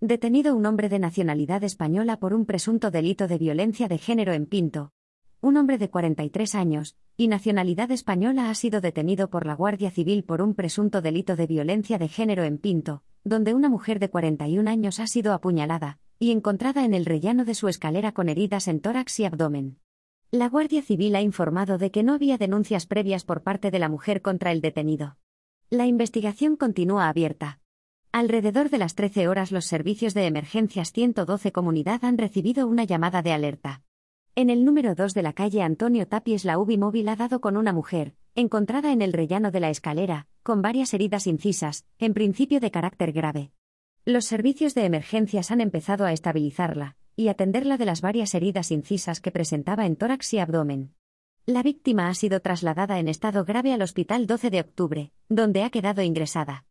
Detenido 0.00 0.54
un 0.54 0.64
hombre 0.64 0.88
de 0.88 1.00
nacionalidad 1.00 1.64
española 1.64 2.20
por 2.20 2.32
un 2.32 2.46
presunto 2.46 2.92
delito 2.92 3.26
de 3.26 3.36
violencia 3.36 3.88
de 3.88 3.98
género 3.98 4.32
en 4.32 4.46
Pinto. 4.46 4.92
Un 5.40 5.56
hombre 5.56 5.76
de 5.76 5.90
43 5.90 6.54
años, 6.54 6.96
y 7.16 7.26
nacionalidad 7.26 7.90
española 7.90 8.48
ha 8.48 8.54
sido 8.54 8.80
detenido 8.80 9.28
por 9.28 9.44
la 9.44 9.56
Guardia 9.56 9.90
Civil 9.90 10.22
por 10.22 10.40
un 10.40 10.54
presunto 10.54 11.02
delito 11.02 11.34
de 11.34 11.48
violencia 11.48 11.98
de 11.98 12.06
género 12.06 12.44
en 12.44 12.58
Pinto, 12.58 13.02
donde 13.24 13.54
una 13.54 13.68
mujer 13.68 13.98
de 13.98 14.08
41 14.08 14.70
años 14.70 15.00
ha 15.00 15.08
sido 15.08 15.32
apuñalada, 15.32 15.98
y 16.20 16.30
encontrada 16.30 16.84
en 16.84 16.94
el 16.94 17.04
rellano 17.04 17.44
de 17.44 17.56
su 17.56 17.66
escalera 17.66 18.12
con 18.12 18.28
heridas 18.28 18.68
en 18.68 18.78
tórax 18.78 19.18
y 19.18 19.24
abdomen. 19.24 19.80
La 20.30 20.48
Guardia 20.48 20.82
Civil 20.82 21.16
ha 21.16 21.22
informado 21.22 21.76
de 21.76 21.90
que 21.90 22.04
no 22.04 22.14
había 22.14 22.38
denuncias 22.38 22.86
previas 22.86 23.24
por 23.24 23.42
parte 23.42 23.72
de 23.72 23.80
la 23.80 23.88
mujer 23.88 24.22
contra 24.22 24.52
el 24.52 24.60
detenido. 24.60 25.16
La 25.70 25.86
investigación 25.86 26.54
continúa 26.54 27.08
abierta. 27.08 27.58
Alrededor 28.18 28.68
de 28.68 28.78
las 28.78 28.96
13 28.96 29.28
horas 29.28 29.52
los 29.52 29.66
servicios 29.66 30.12
de 30.12 30.26
emergencias 30.26 30.90
112 30.90 31.52
Comunidad 31.52 32.04
han 32.04 32.18
recibido 32.18 32.66
una 32.66 32.82
llamada 32.82 33.22
de 33.22 33.30
alerta. 33.30 33.84
En 34.34 34.50
el 34.50 34.64
número 34.64 34.96
2 34.96 35.14
de 35.14 35.22
la 35.22 35.34
calle 35.34 35.62
Antonio 35.62 36.08
Tapies 36.08 36.44
la 36.44 36.58
UBI 36.58 36.78
móvil 36.78 37.08
ha 37.10 37.14
dado 37.14 37.40
con 37.40 37.56
una 37.56 37.72
mujer, 37.72 38.16
encontrada 38.34 38.90
en 38.90 39.02
el 39.02 39.12
rellano 39.12 39.52
de 39.52 39.60
la 39.60 39.70
escalera, 39.70 40.26
con 40.42 40.62
varias 40.62 40.94
heridas 40.94 41.28
incisas, 41.28 41.86
en 42.00 42.12
principio 42.12 42.58
de 42.58 42.72
carácter 42.72 43.12
grave. 43.12 43.52
Los 44.04 44.24
servicios 44.24 44.74
de 44.74 44.84
emergencias 44.84 45.52
han 45.52 45.60
empezado 45.60 46.04
a 46.04 46.12
estabilizarla, 46.12 46.96
y 47.14 47.28
atenderla 47.28 47.76
de 47.76 47.84
las 47.84 48.00
varias 48.00 48.34
heridas 48.34 48.72
incisas 48.72 49.20
que 49.20 49.30
presentaba 49.30 49.86
en 49.86 49.94
tórax 49.94 50.34
y 50.34 50.40
abdomen. 50.40 50.92
La 51.46 51.62
víctima 51.62 52.08
ha 52.08 52.14
sido 52.14 52.40
trasladada 52.40 52.98
en 52.98 53.06
estado 53.06 53.44
grave 53.44 53.72
al 53.72 53.82
Hospital 53.82 54.26
12 54.26 54.50
de 54.50 54.60
Octubre, 54.60 55.12
donde 55.28 55.62
ha 55.62 55.70
quedado 55.70 56.02
ingresada. 56.02 56.64